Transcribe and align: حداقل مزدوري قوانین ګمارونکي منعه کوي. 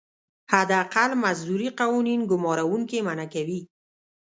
حداقل 0.53 1.09
مزدوري 1.23 1.67
قوانین 1.79 2.21
ګمارونکي 2.31 2.99
منعه 3.07 3.27
کوي. 3.33 3.59